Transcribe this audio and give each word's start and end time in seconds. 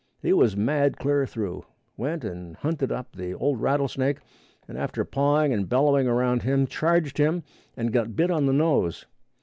He 0.23 0.33
was 0.33 0.57
mad 0.57 0.97
clear 0.97 1.27
through; 1.27 1.63
went 1.95 2.23
and 2.23 2.55
hunted 2.55 2.91
up 2.91 3.11
the 3.15 3.35
old 3.35 3.61
rattlesnake, 3.61 4.17
and 4.67 4.75
after 4.75 5.05
pawing 5.05 5.53
and 5.53 5.69
bellowing 5.69 6.07
around 6.07 6.41
him, 6.41 6.65
charged 6.65 7.19
him 7.19 7.43
and 7.77 7.93
got 7.93 8.15
bit 8.15 8.31
on 8.31 8.47
the 8.47 8.51
nose. 8.53 9.05